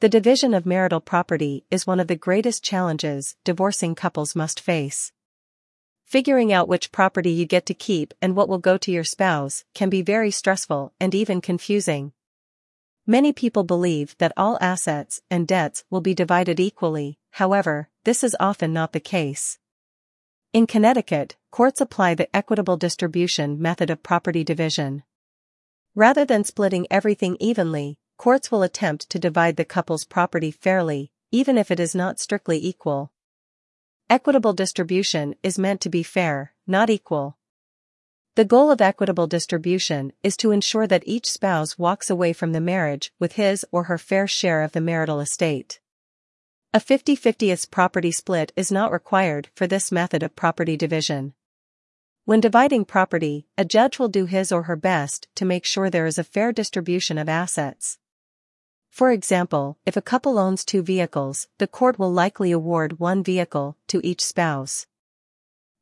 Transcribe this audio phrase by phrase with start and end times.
[0.00, 5.10] The division of marital property is one of the greatest challenges divorcing couples must face.
[6.04, 9.64] Figuring out which property you get to keep and what will go to your spouse
[9.72, 12.12] can be very stressful and even confusing.
[13.06, 18.36] Many people believe that all assets and debts will be divided equally, however, this is
[18.38, 19.58] often not the case.
[20.52, 25.04] In Connecticut, courts apply the equitable distribution method of property division.
[25.94, 31.58] Rather than splitting everything evenly, courts will attempt to divide the couple's property fairly, even
[31.58, 33.12] if it is not strictly equal.
[34.08, 37.36] Equitable distribution is meant to be fair, not equal.
[38.36, 42.60] The goal of equitable distribution is to ensure that each spouse walks away from the
[42.60, 45.80] marriage with his or her fair share of the marital estate.
[46.74, 51.32] A 50-50th property split is not required for this method of property division.
[52.26, 56.06] When dividing property, a judge will do his or her best to make sure there
[56.06, 57.98] is a fair distribution of assets.
[58.96, 63.76] For example, if a couple owns two vehicles, the court will likely award one vehicle
[63.88, 64.86] to each spouse.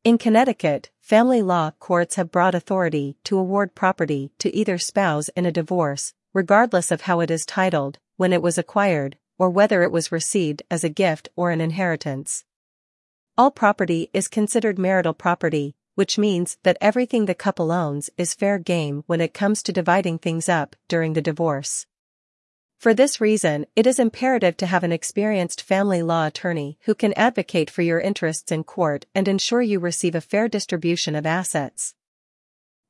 [0.03, 5.47] In Connecticut, family law courts have broad authority to award property to either spouse in
[5.47, 9.93] a divorce, regardless of how it is titled, when it was acquired, or whether it
[9.93, 12.45] was received as a gift or an inheritance.
[13.39, 18.59] All property is considered marital property, which means that everything the couple owns is fair
[18.59, 21.87] game when it comes to dividing things up during the divorce.
[22.85, 27.15] For this reason, it is imperative to have an experienced family law attorney who can
[27.15, 31.95] advocate for your interests in court and ensure you receive a fair distribution of assets.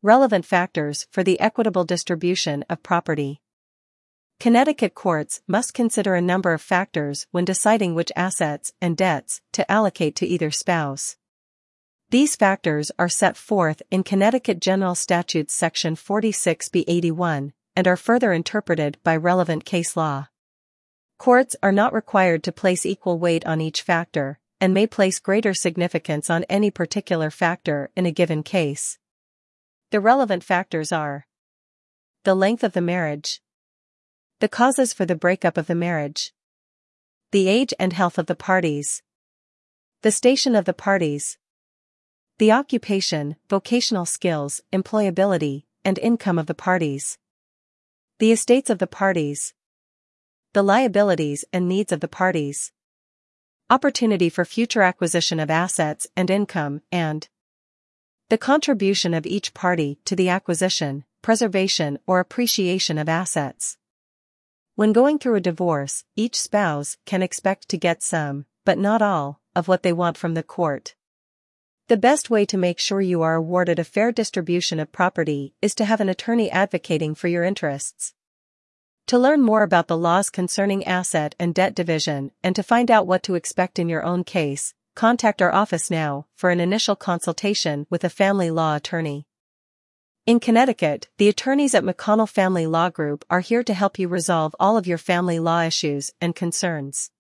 [0.03, 3.41] Relevant factors for the equitable distribution of property.
[4.41, 9.71] Connecticut courts must consider a number of factors when deciding which assets and debts to
[9.71, 11.17] allocate to either spouse.
[12.11, 18.99] These factors are set forth in Connecticut General Statutes Section 46B81, and are further interpreted
[19.03, 20.29] by relevant case law.
[21.19, 25.55] Courts are not required to place equal weight on each factor, and may place greater
[25.55, 28.99] significance on any particular factor in a given case.
[29.91, 31.27] The relevant factors are
[32.25, 33.41] the length of the marriage,
[34.41, 36.33] the causes for the breakup of the marriage,
[37.31, 39.03] the age and health of the parties,
[40.03, 41.39] the station of the parties,
[42.39, 47.19] the occupation, vocational skills, employability, and income of the parties.
[48.21, 49.55] The estates of the parties.
[50.53, 52.71] The liabilities and needs of the parties.
[53.69, 57.27] Opportunity for future acquisition of assets and income, and
[58.29, 63.79] the contribution of each party to the acquisition, preservation or appreciation of assets.
[64.77, 69.41] When going through a divorce, each spouse can expect to get some, but not all,
[69.57, 70.95] of what they want from the court.
[71.87, 75.75] The best way to make sure you are awarded a fair distribution of property is
[75.75, 78.15] to have an attorney advocating for your interests.
[79.09, 83.07] To learn more about the laws concerning asset and debt division and to find out
[83.07, 87.87] what to expect in your own case, contact our office now for an initial consultation
[87.91, 89.27] with a family law attorney.
[90.25, 94.57] In Connecticut, the attorneys at McConnell Family Law Group are here to help you resolve
[94.59, 97.11] all of your family law issues and concerns.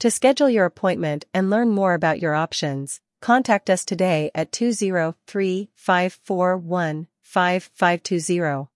[0.00, 5.70] To schedule your appointment and learn more about your options, Contact us today at 203
[5.74, 8.70] 541 5520.